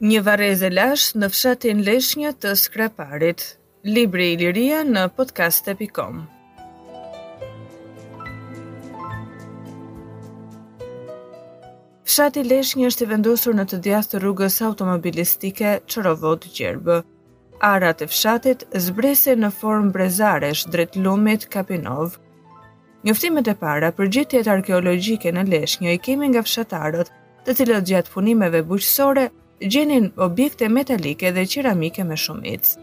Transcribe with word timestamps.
Një 0.00 0.20
vareze 0.22 0.68
lash 0.70 1.14
në 1.18 1.30
fshatin 1.32 1.82
leshnjë 1.82 2.36
të 2.38 2.54
skraparit. 2.62 3.48
Libri 3.96 4.30
i 4.36 4.38
liria 4.44 4.84
në 4.94 5.08
podcast.com 5.18 6.24
Fshati 12.10 12.42
Leshnjë 12.42 12.86
është 12.90 13.04
i 13.06 13.06
vendosur 13.08 13.54
në 13.54 13.64
të 13.70 13.78
djathtë 13.84 14.16
të 14.16 14.20
rrugës 14.24 14.54
automobilistike 14.68 15.74
Çorovod 15.92 16.42
Gjerbë. 16.56 16.96
Arat 17.68 18.02
e 18.02 18.08
fshatit 18.10 18.64
zbresen 18.86 19.44
në 19.44 19.50
formë 19.60 19.92
brezaresh 19.94 20.64
drejt 20.74 20.98
lumit 21.04 21.46
Kapinov. 21.52 22.16
Njoftimet 23.06 23.52
e 23.52 23.54
para 23.62 23.92
për 24.00 24.10
gjetjet 24.16 24.50
arkeologjike 24.56 25.30
në 25.36 25.44
Leshnjë 25.52 25.94
i 25.94 26.00
kemi 26.08 26.32
nga 26.32 26.42
fshatarët, 26.48 27.12
të 27.46 27.54
cilët 27.60 27.86
gjatë 27.92 28.16
punimeve 28.16 28.64
bujqësore 28.72 29.28
gjenin 29.76 30.10
objekte 30.28 30.66
metalike 30.68 31.30
dhe 31.38 31.46
qeramike 31.54 32.08
me 32.10 32.18
shumicë. 32.24 32.74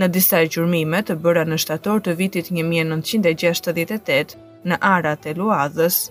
Në 0.00 0.08
disa 0.16 0.40
gjurmime 0.48 1.04
të 1.04 1.18
bëra 1.26 1.44
në 1.52 1.60
shtator 1.66 2.00
të 2.08 2.16
vitit 2.22 2.48
1968 2.56 4.40
në 4.72 4.80
arat 4.96 5.28
e 5.28 5.36
luadhës, 5.36 6.06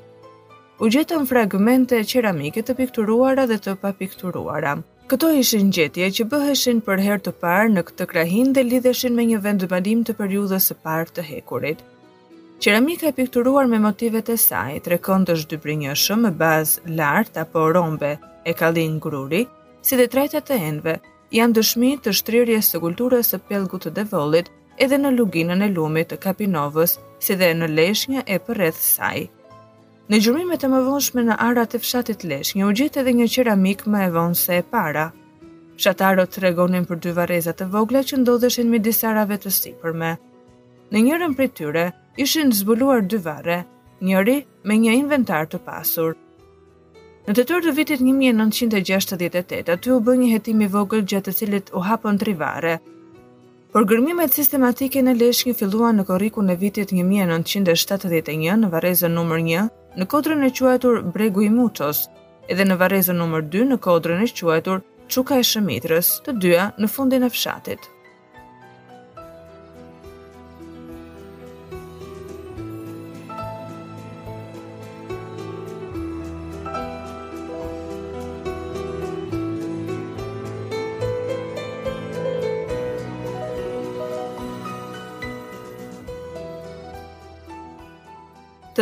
u 0.84 0.88
gjetën 0.92 1.26
fragmente 1.30 1.96
qeramike 2.04 2.60
të 2.68 2.74
pikturuara 2.76 3.46
dhe 3.48 3.56
të 3.66 3.78
papikturuara. 3.80 4.74
Këto 5.08 5.30
ishin 5.40 5.70
gjetje 5.76 6.10
që 6.18 6.24
bëheshin 6.34 6.80
për 6.84 7.04
herë 7.06 7.20
të 7.24 7.32
parë 7.44 7.70
në 7.76 7.84
këtë 7.88 8.08
krahin 8.12 8.50
dhe 8.58 8.64
lidheshin 8.68 9.14
me 9.16 9.24
një 9.30 9.38
vend 9.46 9.62
të 9.70 10.16
periudhës 10.20 10.66
së 10.70 10.76
parë 10.88 11.08
të 11.16 11.24
hekurit. 11.30 11.78
Qeramika 12.66 13.08
e 13.08 13.14
pikturuar 13.22 13.68
me 13.72 13.80
motivet 13.86 14.30
e 14.30 14.36
saj 14.48 14.76
tregon 14.90 15.24
të 15.30 15.38
zhdybrinjëshëm 15.46 16.04
shumë 16.18 16.32
bazë 16.44 16.82
lart 17.00 17.38
apo 17.46 17.64
rombe 17.78 18.12
e 18.46 18.54
kalin 18.64 19.00
gruri, 19.08 19.46
si 19.82 19.96
dhe 20.02 20.08
trajtat 20.18 20.52
e 20.52 20.58
enve, 20.70 20.98
janë 21.40 21.56
dëshmi 21.62 21.94
të 22.04 22.14
shtrirjes 22.20 22.74
së 22.74 22.82
kulturës 22.84 23.32
së 23.32 23.40
pellgut 23.48 23.88
të 23.88 23.96
devollit 24.02 24.52
edhe 24.84 24.98
në 25.00 25.14
luginën 25.18 25.64
e 25.64 25.72
lumit 25.80 26.12
të 26.12 26.20
Kapinovës, 26.28 26.98
si 27.24 27.40
dhe 27.40 27.54
në 27.62 27.72
leshnja 27.78 28.26
e 28.36 28.40
përreth 28.48 28.84
saj. 28.90 29.30
Në 30.12 30.18
gjërmimet 30.20 30.64
e 30.66 30.68
më 30.68 30.80
vonshme 30.84 31.22
në 31.24 31.36
arat 31.46 31.76
e 31.78 31.80
fshatit 31.80 32.26
lesh, 32.28 32.50
një 32.60 32.66
u 32.68 32.72
gjithë 32.76 33.00
edhe 33.02 33.12
një 33.22 33.28
qeramik 33.34 33.86
më 33.88 34.02
e 34.10 34.10
vonë 34.12 34.36
se 34.36 34.58
e 34.60 34.64
para. 34.74 35.06
Shatarot 35.80 36.34
të 36.34 36.42
regonin 36.44 36.84
për 36.86 36.98
dy 37.06 37.12
varezat 37.16 37.62
të 37.62 37.70
vogla 37.72 38.02
që 38.04 38.20
ndodheshin 38.20 38.68
me 38.70 38.82
disarave 38.84 39.38
të 39.40 39.52
sipërme. 39.58 40.10
Në 40.92 41.04
njërën 41.06 41.36
për 41.40 41.50
tyre, 41.60 41.86
ishin 42.20 42.52
zbuluar 42.54 43.06
dy 43.08 43.20
vare, 43.24 43.62
njëri 44.04 44.36
me 44.68 44.76
një 44.84 44.96
inventar 45.00 45.48
të 45.48 45.62
pasur. 45.70 46.18
Në 47.28 47.38
të 47.38 47.46
tërë 47.50 47.64
të 47.70 47.74
vitit 47.80 48.04
1968, 48.04 49.64
aty 49.78 49.94
u 49.96 50.02
bë 50.04 50.18
një 50.20 50.34
jetimi 50.34 50.68
vogël 50.68 51.06
gjatë 51.08 51.30
të 51.32 51.36
cilit 51.40 51.72
u 51.80 51.86
hapon 51.88 52.20
tri 52.20 52.36
vare, 52.44 52.82
Por 53.74 53.88
gërmimet 53.90 54.30
sistematike 54.38 55.02
në 55.02 55.16
Leshki 55.18 55.50
filluan 55.58 55.96
në 55.98 56.04
korrikun 56.06 56.46
në 56.46 56.56
vitit 56.62 56.92
1971 56.94 58.60
në 58.62 58.68
varrezën 58.70 59.10
numër 59.18 59.40
një, 59.48 59.64
në 59.94 60.06
kodrën 60.10 60.40
e 60.46 60.52
quajtur 60.58 61.02
Bregu 61.16 61.44
i 61.46 61.50
Muços, 61.54 62.06
edhe 62.50 62.66
në 62.66 62.80
varrezën 62.82 63.20
nr. 63.22 63.44
2 63.56 63.66
në 63.74 63.78
kodrën 63.86 64.26
e 64.26 64.32
quajtur 64.40 64.82
Çuka 65.14 65.38
e 65.38 65.44
Shëmitrës, 65.46 66.10
të 66.26 66.38
dyja 66.42 66.70
në 66.82 66.90
fundin 66.96 67.28
e 67.28 67.30
fshatit. 67.30 67.86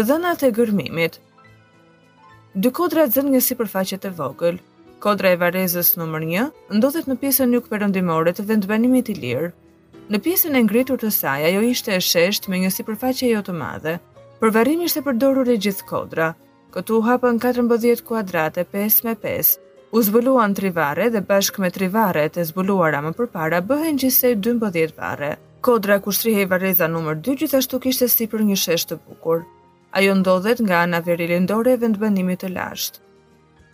dhënat 0.07 0.43
e 0.43 0.49
gërmimit. 0.55 1.17
Dy 2.55 2.69
kodra 2.75 3.05
të 3.07 3.13
zënë 3.17 3.33
nga 3.35 3.41
sipërfaqe 3.45 3.97
të 4.01 4.09
vogël, 4.17 4.57
kodra 5.03 5.31
e 5.35 5.39
varrezës 5.41 5.93
numër 5.99 6.25
1 6.27 6.75
ndodhet 6.77 7.09
në 7.09 7.15
pjesën 7.21 7.51
njuk 7.53 7.67
përëndimore 7.71 8.33
të 8.35 8.45
vendbanimit 8.51 9.11
i 9.13 9.17
lirë. 9.19 9.51
Në 10.11 10.21
pjesën 10.25 10.57
e 10.57 10.63
ngritur 10.65 10.99
të 11.01 11.11
saj 11.17 11.45
ajo 11.49 11.61
ishte 11.71 11.93
e 11.95 11.99
shesht 12.07 12.49
me 12.49 12.59
një 12.63 12.71
sipërfaqe 12.77 13.29
jo 13.33 13.43
të 13.47 13.57
madhe, 13.59 13.97
Përvarim 14.41 14.79
ishte 14.81 15.03
përdorur 15.05 15.45
e 15.53 15.55
gjithë 15.63 15.85
kodra. 15.89 16.31
Këtu 16.73 16.97
hapën 17.05 17.37
14 17.43 17.99
kuadrate 18.07 18.63
5 18.73 19.03
me 19.05 19.13
5, 19.25 19.51
u 19.93 20.01
zbuluan 20.01 20.55
tri 20.57 20.71
varre 20.73 21.11
dhe 21.13 21.21
bashkë 21.29 21.61
me 21.61 21.69
tri 21.75 21.91
varret 21.93 22.33
të 22.37 22.47
zbuluara 22.49 23.03
më 23.05 23.11
përpara 23.19 23.59
bëhen 23.69 24.01
gjithsej 24.01 24.33
12 24.49 24.95
varre. 24.97 25.31
Kodra 25.61 25.99
ku 26.01 26.09
shtrihej 26.17 26.49
vareza 26.49 26.89
numër 26.89 27.21
2 27.27 27.37
gjithashtu 27.43 27.83
kishte 27.85 28.09
sipër 28.09 28.41
një 28.49 28.57
shesh 28.63 28.87
të 28.89 28.97
bukur. 29.05 29.45
Ajo 29.91 30.13
ndodhet 30.15 30.59
nga 30.63 30.77
ana 30.83 30.99
lindore 31.03 31.71
e 31.73 31.77
vendbanimit 31.83 32.39
të 32.41 32.49
lashtë. 32.55 32.99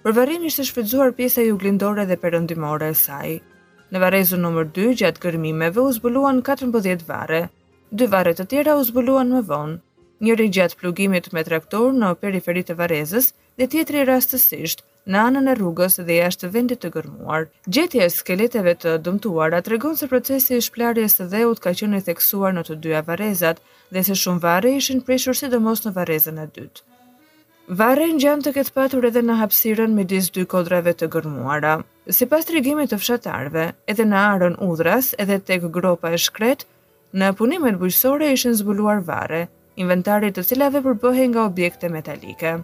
Për 0.03 0.11
varrrim 0.17 0.43
ishte 0.49 0.63
shfrytzuar 0.65 1.11
pjesa 1.13 1.41
juglindore 1.45 2.05
dhe 2.09 2.17
perëndimore 2.17 2.89
e 2.89 2.93
saj. 2.93 3.37
Në 3.93 3.97
varrezën 4.01 4.41
nr. 4.49 4.65
2, 4.77 4.87
gjatë 5.01 5.21
kërmimeve 5.25 5.81
u 5.81 5.91
zbuluan 5.93 6.41
14 6.41 7.05
varre. 7.07 7.41
Dy 7.91 8.05
varre 8.09 8.33
të 8.33 8.45
tjera 8.49 8.73
u 8.75 8.83
zbuluan 8.83 9.29
më 9.31 9.41
vonë, 9.51 9.77
njëri 10.25 10.49
gjatë 10.57 10.77
plugimit 10.81 11.29
me 11.33 11.43
traktor 11.43 11.93
në 11.93 12.15
periferi 12.23 12.63
të 12.67 12.73
varrezës 12.81 13.29
dhe 13.57 13.65
tjetëri 13.65 14.01
rastësisht 14.05 14.83
në 15.09 15.19
anën 15.27 15.47
e 15.51 15.53
rrugës 15.57 15.95
dhe 16.07 16.17
jashtë 16.19 16.49
vendit 16.53 16.81
të 16.83 16.91
gërmuar. 16.95 17.47
Gjetja 17.77 18.03
e 18.05 18.11
skeleteve 18.13 18.73
të 18.83 18.91
dëmtuara 19.07 19.61
tregon 19.65 19.95
se 19.97 20.09
procesi 20.11 20.57
i 20.59 20.65
shplarjes 20.65 21.15
së 21.17 21.25
dheut 21.31 21.61
ka 21.63 21.73
qenë 21.79 22.01
i 22.01 22.05
theksuar 22.09 22.53
në 22.53 22.65
të 22.67 22.77
dyja 22.83 23.01
varrezat 23.07 23.63
dhe 23.95 24.03
se 24.05 24.17
shumë 24.23 24.43
varre 24.43 24.75
ishin 24.81 25.01
prishur 25.07 25.39
sidomos 25.39 25.81
në 25.87 25.95
varezën 25.97 26.37
e 26.43 26.47
dytë. 26.59 26.83
Vare 27.81 28.05
në 28.11 28.19
gjanë 28.23 28.45
të 28.45 28.53
këtë 28.59 28.73
patur 28.77 29.07
edhe 29.09 29.25
në 29.25 29.39
hapsiren 29.41 29.95
me 29.97 30.05
disë 30.13 30.35
dy 30.37 30.45
kodrave 30.53 30.93
të 30.93 31.09
gërmuara. 31.17 31.73
Si 32.15 32.29
pas 32.33 32.45
të 32.47 32.59
regimit 32.59 32.93
të 32.93 33.01
fshatarve, 33.01 33.65
edhe 33.93 34.05
në 34.07 34.21
arën 34.35 34.55
udras, 34.69 35.09
edhe 35.19 35.41
tek 35.49 35.65
gropa 35.77 36.13
e 36.15 36.21
shkret, 36.29 36.63
në 37.17 37.33
punimet 37.41 37.81
bujësore 37.81 38.29
ishën 38.37 38.55
zbuluar 38.61 39.01
vare, 39.09 39.43
inventarit 39.75 40.37
të 40.37 40.45
cilave 40.51 40.83
përbëhe 40.87 41.25
nga 41.33 41.45
objekte 41.49 41.89
metalike. 41.97 42.55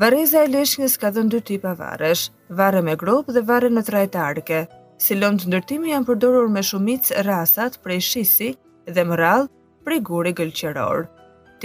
Vareza 0.00 0.40
e 0.42 0.48
leshnjës 0.50 0.94
ka 1.02 1.10
dhënë 1.14 1.30
dy 1.32 1.38
tipa 1.48 1.72
varesh, 1.78 2.22
vare 2.60 2.80
me 2.86 2.94
grop 3.02 3.28
dhe 3.34 3.42
vare 3.50 3.68
në 3.70 3.82
trajtarke. 3.88 4.56
Si 5.04 5.14
lëndë 5.14 5.60
të 5.68 5.78
janë 5.90 6.06
përdorur 6.08 6.48
me 6.54 6.62
shumicë 6.70 7.22
rasat 7.28 7.78
prej 7.84 8.00
shisi 8.08 8.48
dhe 8.96 9.04
mëral 9.12 9.46
prej 9.86 10.00
guri 10.10 10.32
gëlqeror. 10.40 11.06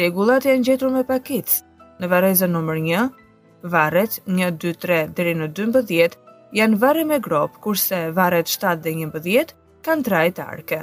Tegullat 0.02 0.46
janë 0.46 0.68
gjetur 0.70 0.94
me 0.98 1.02
pakicë. 1.10 1.58
Në 2.04 2.12
vareza 2.14 2.46
nëmër 2.54 2.80
një, 2.86 3.02
varet 3.78 4.20
1, 4.26 4.46
2, 4.62 4.76
3 4.86 5.02
dheri 5.18 5.34
në 5.42 5.50
12 5.62 6.22
janë 6.62 6.78
vare 6.86 7.04
me 7.14 7.18
grop, 7.30 7.58
kurse 7.66 8.06
varet 8.22 8.46
7 8.62 8.78
dhe 8.86 8.94
11 9.08 9.58
kanë 9.90 10.06
trajtarke. 10.12 10.78
arke. 10.78 10.82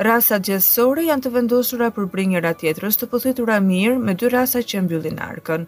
Rasat 0.00 0.46
gjithësore 0.48 1.04
janë 1.04 1.26
të 1.26 1.32
vendosura 1.34 1.90
për 1.92 2.06
bri 2.14 2.24
tjetërës 2.56 2.96
të 3.02 3.08
pëthitura 3.12 3.58
mirë 3.60 3.98
me 4.00 4.14
dy 4.14 4.30
rasat 4.32 4.64
që 4.64 4.80
mbyllin 4.86 5.20
arkën. 5.28 5.66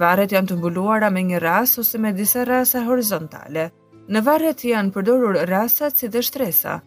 Varet 0.00 0.32
janë 0.32 0.48
të 0.54 0.56
mbuluara 0.56 1.10
me 1.12 1.20
një 1.22 1.42
ras 1.44 1.76
ose 1.78 1.98
me 2.00 2.14
disa 2.16 2.44
rasa 2.48 2.80
horizontale. 2.88 3.68
Në 4.08 4.24
varet 4.24 4.64
janë 4.64 4.92
përdorur 4.96 5.36
rasat 5.48 5.98
si 6.00 6.08
dhe 6.08 6.22
shtresa. 6.24 6.80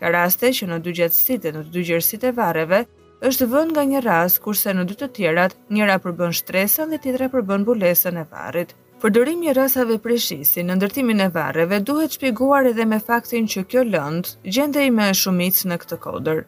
Ka 0.00 0.12
raste 0.12 0.52
që 0.52 0.68
në 0.68 0.80
dy 0.84 0.92
gjatësit 1.00 1.42
dhe 1.48 1.54
në 1.56 1.64
dy 1.72 1.82
gjërësit 1.88 2.28
e 2.28 2.36
vareve, 2.36 2.84
është 3.24 3.48
vënd 3.48 3.72
nga 3.72 3.88
një 3.88 4.00
ras 4.04 4.36
kurse 4.38 4.74
në 4.76 4.84
dy 4.92 5.00
të 5.00 5.08
tjerat 5.16 5.56
njëra 5.72 5.96
përbën 6.04 6.36
shtresën 6.44 6.90
dhe 6.92 7.00
tjetra 7.06 7.32
përbën 7.32 7.64
bulesën 7.64 8.20
e 8.20 8.28
varet. 8.30 8.76
Përdorimi 9.04 9.50
i 9.50 9.52
prej 9.52 9.98
preshisi 10.02 10.62
në 10.64 10.74
ndërtimin 10.78 11.18
e 11.20 11.24
varreve 11.32 11.76
duhet 11.88 12.14
shpjeguar 12.16 12.64
edhe 12.70 12.84
me 12.88 12.98
faktin 13.08 13.44
që 13.54 13.62
kjo 13.72 13.82
lëndë 13.88 14.52
gjendej 14.56 14.86
me 14.98 15.10
shumicë 15.20 15.66
në 15.68 15.76
këtë 15.82 15.98
kodër. 16.04 16.38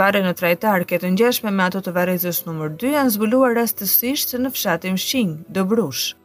Varre 0.00 0.22
në 0.24 0.32
trajtar 0.40 0.84
këtë 0.90 1.12
ngjashme 1.14 1.52
me 1.54 1.62
ato 1.70 1.78
të 1.86 1.92
varrezës 2.00 2.40
numër 2.48 2.72
2 2.84 2.90
janë 2.96 3.12
zbuluar 3.14 3.54
rastësisht 3.60 4.34
në 4.42 4.50
fshatin 4.56 4.98
Shqing, 5.04 5.36
Dobrush. 5.54 6.16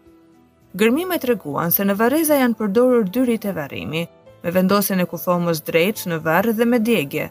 Gërmime 0.73 1.21
të 1.21 1.29
reguan 1.35 1.69
se 1.71 1.85
në 1.85 1.99
vareza 2.01 2.39
janë 2.41 2.57
përdorur 2.63 3.05
dyrit 3.13 3.45
e 3.45 3.53
varimi, 3.59 4.03
me 4.41 4.55
vendosin 4.57 5.05
e 5.05 5.07
kufomës 5.13 5.61
drejt 5.69 6.07
në 6.09 6.17
varë 6.25 6.57
dhe 6.57 6.67
me 6.73 6.81
djegje. 6.87 7.29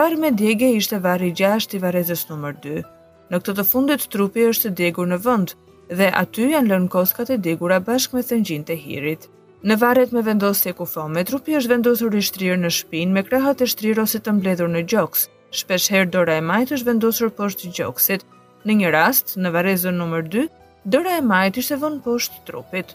Varë 0.00 0.20
me 0.24 0.32
djegje 0.40 0.72
ishte 0.80 1.02
varë 1.04 1.28
i 1.34 1.36
gjasht 1.42 1.76
i 1.76 1.84
varezës 1.84 2.24
nëmër 2.32 2.56
2. 2.64 2.82
Në 3.28 3.44
këtë 3.44 3.58
të 3.60 3.68
fundit, 3.74 4.08
trupi 4.16 4.48
është 4.48 4.72
djegur 4.80 5.12
në 5.12 5.20
vëndë, 5.28 5.58
dhe 5.90 6.10
aty 6.16 6.48
janë 6.52 6.70
lënë 6.72 6.88
koskat 6.90 7.28
e 7.30 7.36
digura 7.42 7.76
bashkë 7.80 8.16
me 8.18 8.22
thëngjin 8.26 8.64
të 8.66 8.76
hirit. 8.80 9.26
Në 9.66 9.76
varet 9.78 10.12
me 10.14 10.22
vendosje 10.26 10.72
ku 10.78 10.86
fome, 10.86 11.22
trupi 11.26 11.54
është 11.58 11.70
vendosur 11.72 12.14
i 12.18 12.22
shtrirë 12.26 12.58
në 12.60 12.70
shpin 12.74 13.12
me 13.14 13.22
krahat 13.26 13.62
e 13.62 13.66
shtrirë 13.70 14.02
ose 14.02 14.18
të 14.22 14.34
mbledhur 14.38 14.70
në 14.70 14.82
gjoks. 14.90 15.28
Shpesher 15.60 16.06
dora 16.10 16.36
e 16.36 16.42
majtë 16.42 16.76
është 16.76 16.88
vendosur 16.90 17.30
poshtë 17.38 17.70
gjoksit. 17.78 18.26
Në 18.66 18.76
një 18.82 18.92
rast, 18.94 19.34
në 19.38 19.52
varezën 19.54 19.94
nëmër 20.00 20.28
2, 20.34 20.46
dora 20.84 21.16
e 21.16 21.22
majtë 21.32 21.62
e 21.72 21.80
vënë 21.84 22.02
poshtë 22.04 22.42
trupit. 22.50 22.94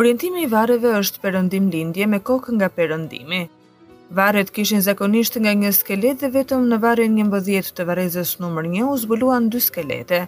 Orientimi 0.00 0.44
i 0.46 0.50
vareve 0.52 0.96
është 0.96 1.20
përëndim 1.24 1.68
lindje 1.72 2.06
me 2.08 2.20
kokë 2.24 2.56
nga 2.56 2.70
përëndimi. 2.72 3.42
Varet 4.10 4.50
kishin 4.50 4.82
zakonisht 4.82 5.36
nga 5.38 5.52
një 5.54 5.70
skelet 5.76 6.18
dhe 6.24 6.30
vetëm 6.34 6.64
në 6.66 6.78
varen 6.82 7.12
një 7.14 7.24
mbëdhjet 7.28 7.68
të 7.76 7.86
varezës 7.86 8.38
nëmër 8.42 8.66
1 8.72 8.86
u 8.90 8.94
zbuluan 9.04 9.48
dy 9.52 9.60
skelete. 9.62 10.24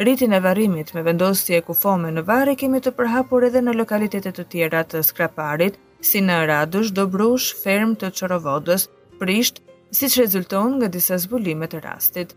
Rritin 0.00 0.30
e 0.30 0.38
varrimit 0.42 0.92
me 0.94 1.02
vendosje 1.04 1.60
kufome 1.64 2.10
në 2.12 2.20
varri 2.28 2.52
kemi 2.60 2.82
të 2.84 2.90
përhapur 2.98 3.46
edhe 3.46 3.62
në 3.64 3.72
lokalitetet 3.78 4.36
të 4.36 4.44
tjera 4.54 4.82
të 4.84 5.00
skraparit, 5.08 5.78
si 6.04 6.20
në 6.20 6.34
Radush, 6.50 6.90
Dobrush, 6.92 7.46
Ferm 7.62 7.94
të 7.96 8.10
Qorovodës, 8.18 8.84
Prisht, 9.18 9.62
si 9.96 10.10
që 10.12 10.26
rezulton 10.26 10.76
nga 10.82 10.90
disa 10.92 11.16
zbulimet 11.22 11.74
e 11.74 11.80
rastit. 11.80 12.34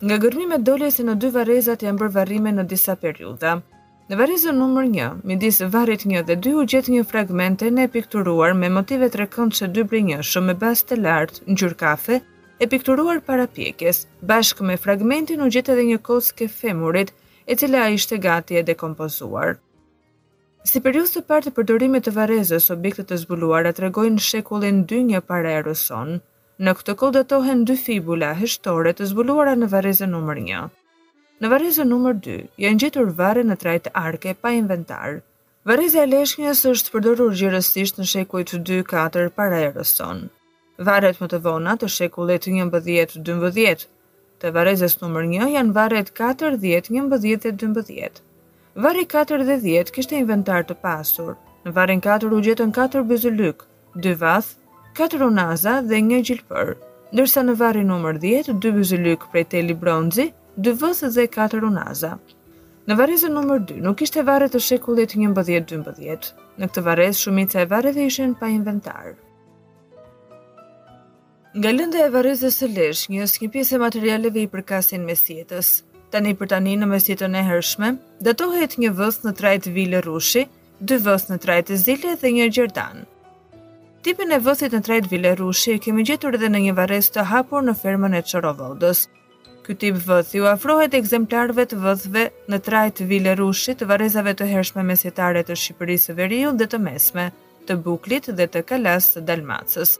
Nga 0.00 0.16
gërmime 0.24 0.58
dole 0.64 0.88
se 0.90 1.04
në 1.04 1.18
dy 1.20 1.30
varezat 1.36 1.84
janë 1.84 2.00
bërë 2.00 2.14
varrime 2.16 2.52
në 2.56 2.64
disa 2.72 2.96
periuda. 3.04 3.58
Në 4.08 4.16
varezën 4.22 4.56
numër 4.56 4.88
një, 4.96 5.10
midis 5.32 5.60
varit 5.76 6.06
një 6.08 6.22
dhe 6.30 6.38
dy 6.40 6.54
u 6.56 6.64
gjetë 6.64 6.94
një 6.96 7.04
fragmente 7.12 7.68
në 7.76 7.84
e 7.84 7.92
pikturuar 7.98 8.56
me 8.56 8.72
motive 8.72 9.10
të 9.12 9.24
rekëndë 9.26 9.60
që 9.60 9.70
dy 9.76 9.84
brinjë 9.92 10.22
shumë 10.32 10.56
e 10.56 10.58
bas 10.64 10.84
të 10.88 11.00
lartë, 11.04 11.42
në 11.46 11.60
gjur 11.60 11.76
kafe, 11.84 12.20
e 12.60 12.66
pikturuar 12.66 13.20
para 13.26 13.46
pjekjes, 13.46 14.06
bashkë 14.24 14.64
me 14.70 14.76
fragmentin 14.80 15.42
u 15.44 15.48
gjithë 15.52 15.74
edhe 15.74 15.82
një 15.90 15.98
koske 16.08 16.46
femurit, 16.60 17.10
e 17.50 17.54
cila 17.54 17.84
ishte 17.94 18.16
gati 18.24 18.56
e 18.58 18.62
dekompozuar. 18.68 19.58
Si 20.66 20.80
periudhë 20.82 21.12
të 21.16 21.22
parë 21.28 21.46
të 21.46 21.52
përdorimit 21.58 22.06
të 22.06 22.14
varezës, 22.16 22.70
objektet 22.74 23.10
të 23.12 23.18
zbuluara 23.24 23.70
tregojnë 23.76 24.22
shekullin 24.28 24.80
2 24.92 25.02
një 25.12 25.24
para 25.32 25.58
erës 25.62 25.88
Në 26.66 26.72
këtë 26.72 26.92
kohë 26.96 27.12
datohen 27.14 27.64
dy 27.68 27.74
fibula 27.76 28.30
heshtore 28.38 28.92
të 28.96 29.04
zbuluara 29.10 29.52
në 29.60 29.66
varezën 29.68 30.08
nëmër 30.14 30.38
1. 30.40 30.70
Në 31.44 31.46
varezën 31.52 31.84
nëmër 31.92 32.14
2 32.24 32.36
janë 32.64 32.80
gjetur 32.80 33.10
varre 33.18 33.42
në 33.44 33.56
trajt 33.64 33.88
arke 34.02 34.32
pa 34.40 34.54
inventar. 34.60 35.18
Vareza 35.68 36.00
e 36.00 36.08
Leshnjës 36.14 36.64
është 36.72 36.92
përdorur 36.94 37.36
gjirësisht 37.36 38.00
në 38.00 38.08
shekujt 38.14 38.56
2-4 38.70 39.28
para 39.36 39.60
erës 39.68 39.92
varet 40.78 41.16
më 41.22 41.28
të 41.32 41.38
vona 41.44 41.72
të 41.80 41.88
shekullit 41.92 42.46
një 42.52 42.66
mbëdhjet 42.68 43.14
dë 43.24 43.36
mbëdhjet. 43.38 43.84
Të 44.42 44.50
varezës 44.52 44.96
nëmër 45.00 45.26
një 45.32 45.46
janë 45.54 45.72
varet 45.76 46.10
4 46.18 46.58
10, 46.60 46.90
një 46.96 47.02
mbëdhjet 47.06 47.42
dhe 47.46 47.52
dë 47.56 47.68
mbëdhjet. 47.72 48.20
Vari 48.76 49.06
4 49.08 49.38
dhe 49.48 49.56
10 49.64 49.92
kishte 49.96 50.16
inventar 50.20 50.64
të 50.68 50.74
pasur. 50.84 51.36
Në 51.64 51.72
varin 51.78 52.00
4 52.04 52.28
u 52.30 52.40
gjetën 52.44 52.72
4 52.76 53.02
bëzëllyk, 53.08 53.62
2 54.04 54.12
vath, 54.20 54.52
4 55.00 55.22
unaza 55.30 55.78
dhe 55.88 56.00
një 56.10 56.20
gjilpër. 56.28 56.76
Dërsa 57.16 57.42
në 57.46 57.56
vari 57.56 57.82
nëmër 57.88 58.20
10, 58.20 58.56
2 58.60 58.72
bëzëllyk 58.76 59.24
prej 59.32 59.46
teli 59.54 59.74
bronzi, 59.74 60.28
2 60.60 60.76
vath 60.84 61.04
dhe 61.16 61.24
4 61.26 61.64
unaza. 61.72 62.12
Në 62.86 62.94
varezën 63.00 63.32
nëmër 63.34 63.62
2 63.72 63.80
nuk 63.88 64.02
ishte 64.04 64.22
varet 64.28 64.52
të 64.52 64.60
shekullit 64.68 65.16
një 65.16 65.32
mbëdhjet 65.32 65.70
dë 65.72 65.80
mbëdhjet. 65.80 66.32
Në 66.60 66.68
këtë 66.70 66.82
varezë 66.90 67.22
shumica 67.24 67.64
e 67.64 67.70
vareve 67.72 68.04
ishen 68.10 68.34
pa 68.36 68.52
inventarë. 68.52 69.16
Nga 71.56 71.70
lënda 71.72 71.98
e 72.04 72.08
varrezës 72.12 72.56
së 72.60 72.66
lesh, 72.68 73.02
një 73.08 73.26
skin 73.32 73.48
pjesë 73.52 73.76
e 73.76 73.78
materialeve 73.80 74.42
i 74.42 74.48
përkasin 74.52 75.06
mesjetës. 75.08 75.68
Tani 76.12 76.34
për 76.36 76.50
tani 76.52 76.74
në 76.76 76.88
mesjetën 76.90 77.32
e 77.38 77.44
hershme, 77.46 77.88
datohet 78.26 78.74
një 78.82 78.90
vës 78.98 79.22
në 79.24 79.32
trajt 79.38 79.70
vile 79.72 80.02
rushi, 80.04 80.42
dy 80.90 80.98
vës 81.06 81.24
në 81.30 81.38
trajt 81.46 81.72
zile 81.86 82.12
dhe 82.20 82.32
një 82.36 82.50
gjerdan. 82.58 83.06
Tipin 84.04 84.36
e 84.36 84.42
vësit 84.44 84.76
në 84.76 84.82
trajt 84.90 85.08
vile 85.14 85.32
rushi 85.40 85.78
kemi 85.86 86.04
gjetur 86.10 86.36
edhe 86.36 86.50
në 86.52 86.60
një 86.66 86.76
varrez 86.76 87.08
të 87.16 87.24
hapur 87.32 87.64
në 87.64 87.76
fermën 87.80 88.18
e 88.20 88.24
Çorovodës. 88.34 89.06
Ky 89.64 89.78
tip 89.80 89.96
vëthi 90.10 90.42
ju 90.42 90.50
afrohet 90.52 90.94
ekzemplarëve 91.00 91.64
të 91.72 91.80
vëthve 91.86 92.28
në 92.52 92.60
trajt 92.68 93.00
vile 93.14 93.32
rushi 93.40 93.78
të 93.80 93.88
varrezave 93.94 94.36
të 94.36 94.52
hershme 94.52 94.84
mesjetare 94.92 95.40
të 95.48 95.56
Shqipërisë 95.62 96.10
së 96.12 96.18
Veriut 96.20 96.60
dhe 96.60 96.68
të 96.74 96.84
Mesme, 96.90 97.30
të 97.66 97.80
Buklit 97.88 98.28
dhe 98.36 98.46
të 98.46 98.66
Kalas 98.72 99.14
të 99.16 99.24
Dalmacës. 99.32 99.96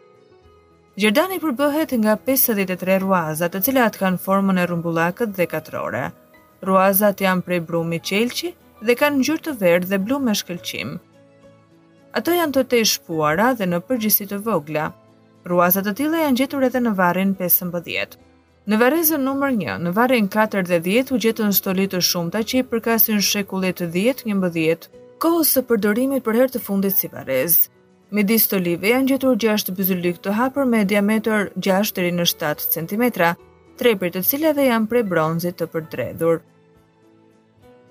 Gjerdani 0.97 1.37
përbëhet 1.43 1.91
nga 2.01 2.13
53 2.27 2.95
ruazat 3.03 3.53
të 3.53 3.61
cilat 3.67 3.99
kanë 4.01 4.21
formën 4.27 4.61
e 4.63 4.63
rumbullakët 4.71 5.35
dhe 5.37 5.47
katrore. 5.51 6.05
Ruazat 6.69 7.21
janë 7.21 7.45
prej 7.49 7.59
brumi 7.71 7.99
qelqi 8.11 8.53
dhe 8.91 8.97
kanë 9.03 9.19
ngjyrë 9.21 9.45
të 9.49 9.55
verdhë 9.65 9.91
dhe 9.91 9.99
blu 10.07 10.21
me 10.29 10.33
shkëlqim. 10.41 10.95
Ato 12.21 12.33
janë 12.39 12.57
të 12.57 12.63
te 12.73 12.81
shpuara 12.95 13.51
dhe 13.59 13.69
në 13.69 13.83
përgjithësi 13.91 14.29
të 14.33 14.41
vogla. 14.49 14.87
Ruazat 15.53 15.85
të 15.91 15.95
tilla 16.01 16.23
janë 16.25 16.41
gjetur 16.43 16.65
edhe 16.71 16.83
në 16.87 16.95
varrin 17.03 17.37
15. 17.45 18.17
Në 18.71 18.81
varrezën 18.85 19.29
numër 19.29 19.55
1, 19.59 19.77
në 19.85 19.95
varrin 20.01 20.33
4 20.39 20.65
dhe 20.73 20.81
10 20.91 21.13
u 21.13 21.21
gjetën 21.27 21.53
stoli 21.61 21.91
të 21.93 22.01
shumta 22.09 22.41
që 22.41 22.63
i 22.65 22.67
përkasin 22.73 23.21
shekullit 23.33 23.83
të 23.85 23.93
10-11, 24.01 24.89
kohës 25.27 25.53
së 25.59 25.67
përdorimit 25.69 26.25
për 26.31 26.41
herë 26.43 26.53
të 26.57 26.67
fundit 26.71 26.97
si 27.03 27.13
varezë. 27.19 27.69
Midis 28.15 28.45
të 28.47 28.59
live 28.63 28.87
janë 28.93 29.07
gjetur 29.11 29.39
6 29.45 29.73
bëzullik 29.79 30.21
të 30.23 30.33
hapër 30.41 30.69
me 30.73 30.85
diameter 30.91 31.49
6-7 31.59 32.67
cm, 32.75 33.05
trepër 33.81 34.13
të 34.15 34.21
cilave 34.29 34.67
janë 34.69 34.87
prej 34.93 35.01
bronzit 35.11 35.57
të 35.59 35.67
përdredhur. 35.73 36.39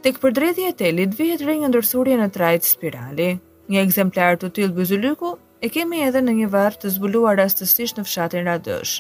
Tek 0.06 0.21
përdredhje 0.23 0.69
e 0.71 0.75
telit 0.81 1.17
vihet 1.19 1.44
rej 1.50 1.57
në 1.63 1.71
ndërsurje 1.73 2.15
në 2.21 2.29
trajt 2.38 2.63
spirali. 2.69 3.27
Një 3.73 3.81
ekzemplar 3.84 4.39
të 4.39 4.51
tjilë 4.55 4.77
bëzulliku 4.79 5.34
e 5.65 5.69
kemi 5.75 6.00
edhe 6.07 6.22
në 6.24 6.36
një 6.39 6.48
varë 6.55 6.79
të 6.86 6.93
zbuluar 6.95 7.36
rastësisht 7.41 8.00
në 8.00 8.05
fshatin 8.07 8.48
Radësh. 8.48 8.95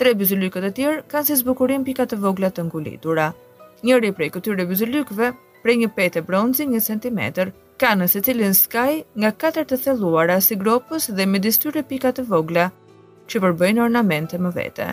Tre 0.00 0.14
bëzullikët 0.22 0.66
e 0.66 0.72
tjerë 0.80 1.04
kanë 1.14 1.28
si 1.30 1.36
zbukurim 1.44 1.84
pika 1.86 2.08
të 2.10 2.18
vogla 2.26 2.50
të 2.58 2.66
ngulitura. 2.66 3.28
Njëri 3.86 4.10
prej 4.18 4.32
këtyre 4.38 4.66
bëzullikëve, 4.72 5.30
prej 5.62 5.78
një 5.84 5.90
pete 6.00 6.22
bronzi 6.30 6.66
një 6.72 6.80
centimetrë, 6.88 7.52
ka 7.80 7.92
në 7.96 8.06
se 8.08 8.20
cilin 8.24 8.54
skaj 8.56 9.02
nga 9.20 9.30
4 9.44 9.66
të 9.70 9.76
theluara 9.84 10.38
si 10.44 10.56
gropës 10.60 11.10
dhe 11.16 11.26
me 11.28 11.40
distyre 11.44 11.82
pikat 11.90 12.16
të 12.18 12.24
vogla 12.30 12.70
që 13.28 13.42
përbëjnë 13.44 13.82
ornamente 13.84 14.38
më 14.40 14.52
vete. 14.56 14.86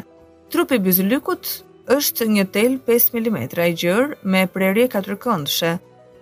Trupi 0.52 0.80
bizulykut 0.84 1.48
është 1.98 2.28
një 2.36 2.46
tel 2.56 2.76
5 2.90 3.10
mm 3.16 3.40
i 3.68 3.72
gjërë 3.84 4.20
me 4.36 4.44
prerje 4.56 4.88
4 4.98 5.18
këndëshe. 5.28 5.72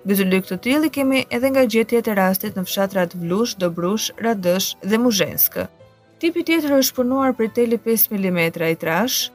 Bizulyk 0.09 0.47
të 0.49 0.57
tjeli 0.65 0.89
kemi 0.93 1.25
edhe 1.37 1.51
nga 1.53 1.65
gjetjet 1.75 2.07
e 2.09 2.15
rastit 2.17 2.55
në 2.57 2.63
fshatrat 2.69 3.13
Vlush, 3.21 3.57
Dobrush, 3.61 4.07
Radësh 4.25 4.71
dhe 4.81 4.97
Muzhenskë. 4.97 5.67
Tipi 6.21 6.41
tjetër 6.45 6.77
është 6.79 6.97
punuar 6.99 7.35
për 7.37 7.51
teli 7.57 7.77
5 7.85 8.09
mm 8.13 8.39
i 8.69 8.75
trash, 8.81 9.29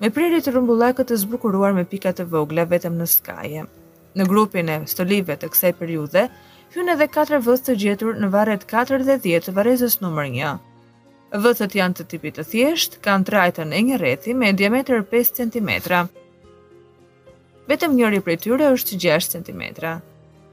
me 0.00 0.08
prerje 0.10 0.40
të 0.46 0.54
rëmbullakët 0.54 1.10
të 1.10 1.18
zbukuruar 1.24 1.74
me 1.76 1.84
pikat 1.84 2.22
të 2.22 2.26
vogla 2.30 2.64
vetëm 2.70 2.96
në 3.02 3.10
skaje. 3.12 3.66
Në 4.18 4.24
grupin 4.26 4.68
e 4.74 4.78
stolive 4.90 5.36
të 5.38 5.48
kësaj 5.52 5.70
periude, 5.78 6.24
hyn 6.74 6.90
edhe 6.94 7.06
4 7.16 7.38
vëzë 7.46 7.64
të 7.68 7.76
gjetur 7.82 8.16
në 8.18 8.30
varet 8.32 8.64
4 8.72 9.04
dhe 9.06 9.16
10 9.26 9.44
të 9.46 9.54
varezës 9.58 9.96
nëmër 10.02 10.30
1. 10.30 10.60
Vëzët 11.44 11.76
janë 11.78 11.98
të 12.00 12.06
tipit 12.10 12.38
të 12.40 12.44
thjesht, 12.52 12.96
kanë 13.06 13.28
trajtën 13.30 13.74
e 13.76 13.82
një 13.90 13.98
rethi 14.02 14.34
me 14.34 14.50
diameter 14.58 15.04
5 15.12 15.30
cm. 15.38 15.70
Vetëm 17.70 17.94
njëri 18.00 18.18
për 18.26 18.38
tyre 18.46 18.72
është 18.74 18.98
6 19.06 19.30
cm. 19.36 19.62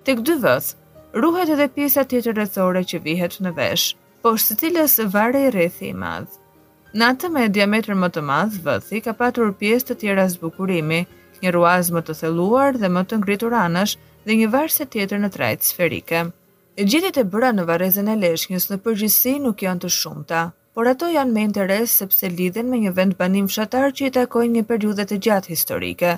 Tek 0.05 0.21
dy 0.27 0.35
vëzë, 0.43 0.75
ruhet 1.23 1.49
edhe 1.55 1.69
pjesa 1.73 2.05
tjetër 2.05 2.37
rrethore 2.37 2.83
që 2.91 3.01
vihet 3.07 3.39
në 3.41 3.55
vesh, 3.57 3.95
poshtë 4.21 4.85
së 4.97 5.07
vare 5.17 5.41
i 5.47 5.49
rrethi 5.57 5.89
i 5.89 5.93
madh. 6.03 6.29
Në 6.93 7.09
me 7.33 7.47
diametër 7.57 7.95
më 8.05 8.09
të 8.13 8.21
madh, 8.29 8.61
i 8.93 9.01
ka 9.03 9.13
patur 9.13 9.49
pjesë 9.59 9.87
të 9.89 9.95
tjera 10.03 10.29
zbukurimi, 10.29 11.01
një 11.45 11.51
ruaz 11.55 11.89
më 11.93 12.01
të 12.07 12.15
theluar 12.21 12.77
dhe 12.81 12.89
më 12.93 13.03
të 13.09 13.19
ngritur 13.21 13.53
anësh 13.57 13.95
dhe 14.27 14.37
një 14.39 14.49
varse 14.53 14.85
tjetër 14.93 15.21
në 15.23 15.29
trajt 15.35 15.67
sferike. 15.69 16.23
E 16.77 16.85
gjithit 16.85 17.17
e 17.21 17.25
bëra 17.33 17.51
në 17.57 17.65
varezën 17.69 18.11
e 18.11 18.15
leshkjës 18.21 18.69
në 18.71 18.77
përgjithsi 18.85 19.35
nuk 19.43 19.63
janë 19.65 19.81
të 19.85 19.91
shumta, 19.99 20.41
por 20.77 20.89
ato 20.91 21.09
janë 21.09 21.33
me 21.33 21.43
interes 21.47 21.95
sepse 22.01 22.29
lidhen 22.29 22.69
me 22.69 22.77
një 22.83 22.93
vend 22.99 23.15
banim 23.17 23.47
fshatar 23.49 23.89
që 23.97 24.07
i 24.07 24.13
takojnë 24.19 24.59
një 24.59 24.65
periudhe 24.69 25.07
të 25.09 25.17
gjatë 25.27 25.51
historike. 25.55 26.15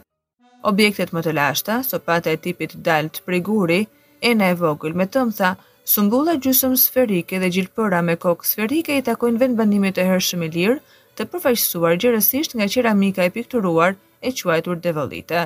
Objektet 0.72 1.14
më 1.16 1.24
të 1.26 1.36
lashta, 1.38 1.78
sopata 1.88 2.32
e 2.32 2.38
tipit 2.44 2.76
dalt 2.84 3.22
prej 3.26 3.40
guri, 3.48 3.82
e 4.22 4.34
na 4.36 4.52
e 4.52 4.56
vogël 4.60 4.98
me 5.00 5.08
tëmtha, 5.08 5.54
sumbulla 5.88 6.36
gjysmë 6.44 6.76
sferike 6.82 7.40
dhe 7.40 7.52
gjilpëra 7.56 8.02
me 8.04 8.18
kokë 8.20 8.50
sferike 8.52 8.98
i 9.00 9.06
takojnë 9.08 9.40
vend 9.40 9.56
banimit 9.62 9.96
të 9.96 10.10
hershëm 10.12 10.44
i 10.44 10.52
lirë, 10.58 10.80
të 11.16 11.28
përfaqësuar 11.32 11.96
gjerësisht 12.04 12.56
nga 12.60 12.68
qeramika 12.72 13.24
e 13.26 13.32
pikturuar, 13.40 13.96
e 14.28 14.32
quajtur 14.38 14.80
devollite. 14.84 15.44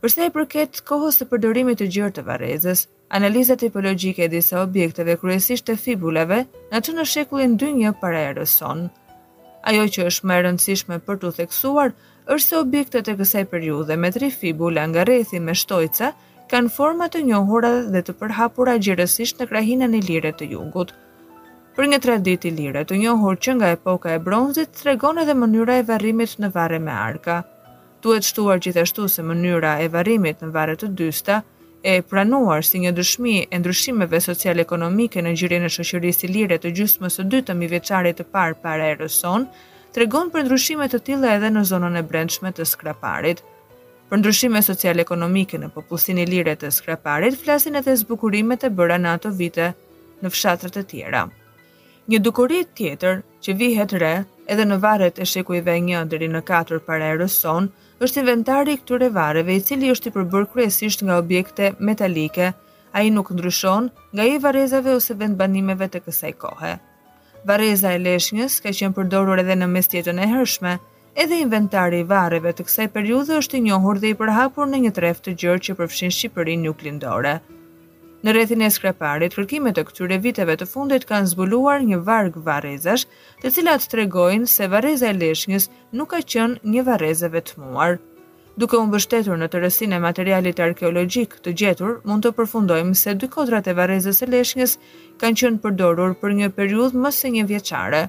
Përse 0.00 0.24
e 0.24 0.30
përket 0.34 0.78
kohës 0.88 1.16
të 1.20 1.26
përdorimit 1.32 1.80
të 1.80 1.86
gjërë 1.96 2.12
të 2.18 2.22
varezës, 2.28 2.82
analiza 3.18 3.56
tipologjike 3.62 4.24
e 4.26 4.30
disa 4.32 4.60
objekteve 4.62 5.16
kryesisht 5.20 5.66
të 5.68 5.76
fibulave 5.82 6.38
në 6.72 6.80
të 6.86 6.94
në 6.98 7.04
shekullin 7.14 7.56
2 7.62 7.72
një 7.80 7.92
para 8.02 8.22
e 8.30 8.32
rëson. 8.38 8.86
Ajo 9.72 9.84
që 9.96 10.06
është 10.10 10.28
më 10.30 10.38
rëndësishme 10.46 10.98
për 11.08 11.20
të 11.24 11.32
theksuar, 11.40 11.92
është 12.32 12.46
se 12.46 12.56
objektet 12.64 13.06
të 13.10 13.16
kësaj 13.20 13.44
periude 13.52 13.96
me 14.00 14.10
tri 14.16 14.30
fibula 14.40 14.86
nga 14.88 15.04
rethi 15.10 15.40
me 15.48 15.52
shtojca 15.62 16.12
kanë 16.52 16.72
forma 16.76 17.10
të 17.12 17.24
njohura 17.28 17.70
dhe 17.94 18.02
të 18.06 18.16
përhapura 18.22 18.78
gjërësisht 18.86 19.40
në 19.42 19.50
krahinën 19.52 19.96
e 19.96 20.04
lire 20.08 20.32
të 20.40 20.48
jugut. 20.54 20.94
Për 21.76 21.90
një 21.92 21.98
tradit 22.04 22.44
i 22.44 22.50
lire 22.62 22.86
të 22.88 22.96
njohur 23.04 23.36
që 23.36 23.54
nga 23.60 23.68
epoka 23.76 24.14
e 24.14 24.18
bronzit, 24.30 24.72
tregon 24.80 25.20
edhe 25.22 25.36
mënyra 25.44 25.78
e 25.82 25.86
varrimit 25.92 26.38
në 26.40 26.48
vare 26.56 26.78
me 26.88 26.92
arka 27.08 27.42
duhet 28.02 28.24
shtuar 28.24 28.60
gjithashtu 28.64 29.04
se 29.12 29.22
mënyra 29.22 29.74
e 29.84 29.88
varrimit 29.92 30.40
në 30.42 30.50
varre 30.54 30.76
të 30.80 30.88
dysta 30.96 31.40
e 31.82 31.98
pranuar 32.04 32.64
si 32.66 32.80
një 32.82 32.92
dëshmi 32.96 33.36
e 33.52 33.58
ndryshimeve 33.60 34.20
social-ekonomike 34.26 35.22
në 35.24 35.34
gjirin 35.40 35.64
e 35.66 35.70
shëshërisi 35.72 36.30
lire 36.32 36.58
të 36.60 36.72
gjusë 36.78 37.04
mësë 37.04 37.26
dytë 37.32 37.50
të 37.50 37.58
miveqare 37.62 38.12
të 38.18 38.26
parë 38.34 38.58
para 38.64 38.90
e 38.92 38.98
rëson, 39.00 39.46
tregon 39.96 40.28
për 40.34 40.46
ndryshime 40.48 40.88
të 40.92 41.00
tila 41.08 41.34
edhe 41.38 41.52
në 41.56 41.64
zonën 41.72 42.00
e 42.00 42.04
brendshme 42.12 42.52
të 42.58 42.68
skraparit. 42.72 43.42
Për 44.10 44.20
ndryshime 44.24 44.62
social-ekonomike 44.66 45.60
në 45.62 45.72
popullësin 45.74 46.20
i 46.24 46.28
lire 46.32 46.56
të 46.62 46.72
skraparit, 46.80 47.36
flasin 47.40 47.78
e 47.80 47.84
të 47.86 47.96
zbukurimet 48.04 48.64
e 48.66 48.70
bëra 48.76 48.98
në 49.00 49.16
ato 49.18 49.34
vite 49.42 49.72
në 50.20 50.34
fshatrët 50.36 50.82
e 50.82 50.88
tjera. 50.94 51.28
Një 52.08 52.18
dukurit 52.24 52.70
tjetër 52.78 53.20
që 53.44 53.54
vihet 53.60 53.92
re 54.02 54.14
edhe 54.50 54.64
në 54.66 54.78
varet 54.82 55.18
e 55.20 55.26
shekujve 55.32 55.74
një 55.88 56.04
dheri 56.12 56.28
në 56.32 56.40
4 56.50 56.78
para 56.86 57.10
e 57.12 57.18
rëson, 57.20 57.68
është 58.06 58.22
inventari 58.22 58.74
i 58.76 58.80
këture 58.80 59.10
vareve 59.16 59.56
i 59.56 59.62
cili 59.68 59.90
është 59.94 60.08
i 60.08 60.14
përbërë 60.14 60.48
kresisht 60.54 61.04
nga 61.04 61.18
objekte 61.20 61.70
metalike, 61.90 62.48
a 62.96 63.02
i 63.06 63.10
nuk 63.16 63.30
ndryshon 63.36 63.90
nga 64.14 64.26
i 64.32 64.38
varezave 64.44 64.94
ose 64.98 65.14
vendbanimeve 65.20 65.90
të 65.92 66.00
kësaj 66.06 66.32
kohe. 66.44 66.72
Vareza 67.46 67.92
e 67.96 68.00
leshnjës 68.06 68.56
ka 68.64 68.72
qenë 68.80 68.96
përdorur 68.96 69.44
edhe 69.44 69.58
në 69.60 69.68
mes 69.76 69.88
tjetën 69.92 70.24
e 70.24 70.30
hershme, 70.32 70.74
edhe 71.22 71.38
inventari 71.44 72.00
i 72.02 72.08
vareve 72.14 72.52
të 72.56 72.66
kësaj 72.66 72.88
periudhe 72.96 73.38
është 73.42 73.60
i 73.60 73.64
njohur 73.68 74.00
dhe 74.02 74.10
i 74.14 74.18
përhapur 74.24 74.68
në 74.72 74.82
një 74.86 74.96
treft 74.98 75.28
të 75.28 75.36
gjërë 75.44 75.64
që 75.68 75.78
përfshin 75.82 76.16
Shqipërin 76.18 76.66
nuk 76.66 76.82
lindore. 76.88 77.38
Në 78.20 78.34
rrethin 78.34 78.60
e 78.60 78.68
skreparit, 78.68 79.32
kërkimet 79.32 79.78
e 79.80 79.82
këtyre 79.88 80.18
viteve 80.20 80.52
të 80.60 80.66
fundit 80.68 81.06
kanë 81.08 81.30
zbuluar 81.30 81.80
një 81.86 82.02
varg 82.04 82.34
varezash, 82.44 83.06
të 83.40 83.52
cilat 83.54 83.86
tregojnë 83.88 84.46
se 84.52 84.66
vareza 84.68 85.08
e 85.08 85.14
leshnjës 85.16 85.70
nuk 85.96 86.10
ka 86.12 86.20
qenë 86.34 86.68
një 86.74 86.84
vareze 86.88 87.30
vetmuar. 87.32 87.96
Duke 88.60 88.76
u 88.76 88.84
mbështetur 88.90 89.40
në 89.40 89.48
të 89.48 89.62
rësine 89.62 89.96
e 89.96 90.02
materialit 90.04 90.60
arkeologjik 90.60 91.38
të 91.40 91.54
gjetur, 91.62 91.94
mund 92.04 92.26
të 92.26 92.34
përfundojmë 92.36 92.92
se 93.04 93.14
dy 93.16 93.30
kodrat 93.32 93.70
e 93.72 93.76
varezës 93.78 94.20
e 94.20 94.28
leshnjës 94.34 94.76
kanë 95.22 95.40
qenë 95.40 95.62
përdorur 95.64 96.12
për 96.20 96.36
një 96.42 96.50
periudhë 96.58 97.00
më 97.00 97.14
se 97.22 97.32
një 97.32 97.46
vjeçare. 97.54 98.02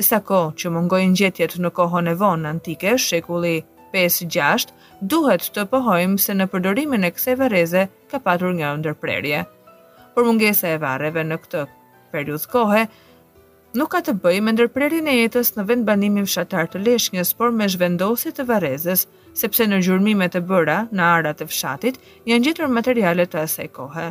Sa 0.00 0.22
ko 0.24 0.40
që 0.56 0.72
mungojnë 0.74 1.20
gjetjet 1.20 1.58
në 1.60 1.74
kohën 1.76 2.08
e 2.14 2.16
vonë 2.22 2.48
antike, 2.54 2.96
shekulli 2.96 3.58
5-6, 3.94 4.72
duhet 5.12 5.50
të 5.54 5.66
pohojmë 5.70 6.16
se 6.18 6.32
në 6.34 6.48
përdorimin 6.50 7.04
e 7.06 7.10
kse 7.14 7.36
vareze, 7.38 7.84
ka 8.14 8.22
patur 8.22 8.54
nga 8.54 8.70
ndërprerje. 8.78 9.42
Por 10.14 10.22
mungesa 10.28 10.70
e 10.70 10.78
varreve 10.82 11.24
në 11.26 11.38
këtë 11.42 11.62
periudhë 12.14 12.50
kohe 12.54 12.82
nuk 13.78 13.90
ka 13.90 14.00
të 14.06 14.14
bëjë 14.22 14.44
me 14.46 14.52
ndërprerjen 14.54 15.08
e 15.10 15.16
jetës 15.24 15.50
në 15.56 15.64
vend 15.68 15.86
banimin 15.88 16.28
fshatar 16.30 16.68
të 16.70 16.84
Leshnjës, 16.86 17.32
por 17.34 17.50
me 17.50 17.66
zhvendosje 17.66 18.30
të 18.36 18.44
Varrezës, 18.46 19.00
sepse 19.34 19.66
në 19.66 19.80
gjurmime 19.82 20.28
të 20.30 20.44
bëra 20.46 20.76
në 20.94 21.08
arat 21.16 21.42
e 21.42 21.48
fshatit 21.50 21.98
janë 22.30 22.46
gjetur 22.46 22.70
materiale 22.78 23.26
të 23.26 23.40
asaj 23.48 23.66
kohe. 23.80 24.06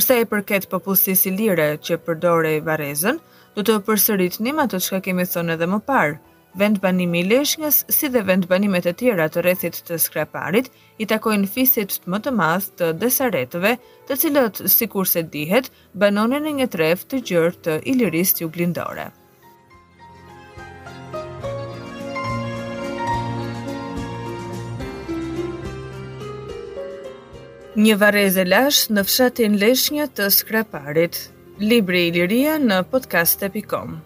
sa 0.00 0.14
i 0.16 0.24
përket 0.30 0.70
popullsisë 0.70 1.26
ilire 1.30 1.68
që 1.84 1.98
përdorej 2.06 2.60
Varrezën, 2.64 3.16
do 3.56 3.60
të 3.62 3.78
përsëritnim 3.88 4.62
ato 4.64 4.78
që 4.80 5.00
kemi 5.04 5.24
thënë 5.28 5.52
edhe 5.56 5.66
më 5.72 5.78
parë, 5.88 6.14
Vendbanimi 6.58 7.20
leshnjës 7.28 7.76
si 7.94 8.08
dhe 8.14 8.20
vendbanimet 8.28 8.86
e 8.90 8.92
tjera 9.00 9.28
të 9.30 9.44
rrethit 9.44 9.76
të 9.86 9.98
Skraparit, 10.04 10.72
i 10.98 11.06
takojnë 11.12 11.46
fisit 11.54 11.94
më 12.14 12.18
të 12.24 12.32
madh 12.38 12.66
të 12.80 12.88
Desaretëve, 13.02 13.76
të 14.08 14.16
cilët, 14.24 14.62
sikurse 14.74 15.22
dihet, 15.36 15.70
banonin 16.04 16.46
në 16.48 16.54
një 16.58 16.66
tref 16.74 17.04
të 17.12 17.20
gjerë 17.30 17.52
të 17.68 17.76
Ilirisë 17.94 18.42
Juglindore. 18.42 19.06
Një 27.78 27.94
varrezë 28.02 28.42
lash 28.50 28.82
në 28.96 29.04
fshatin 29.06 29.54
leshnjë 29.62 30.08
të 30.18 30.26
Skraparit. 30.40 31.20
Libri 31.70 32.08
Iliria 32.10 32.58
në 32.66 32.82
podcast.com 32.96 34.00